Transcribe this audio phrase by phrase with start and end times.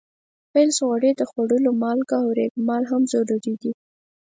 [0.51, 3.71] پنس، غوړي، د خوړلو مالګه او ریګ مال هم ضروري دي.